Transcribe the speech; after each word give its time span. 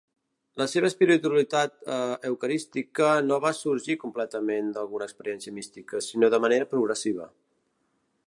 La 0.59 0.65
seva 0.69 0.87
espiritualitat 0.91 1.75
eucarística 2.29 3.11
no 3.27 3.37
va 3.43 3.51
sorgir 3.59 3.97
completament 4.05 4.73
d'alguna 4.77 5.09
experiència 5.11 5.55
mística, 5.61 6.01
sinó 6.07 6.31
de 6.37 6.41
manera 6.47 6.69
progressiva. 6.75 7.29